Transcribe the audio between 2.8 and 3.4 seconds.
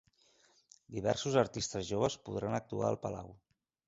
al Palau.